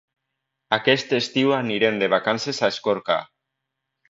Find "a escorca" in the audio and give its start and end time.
2.65-3.21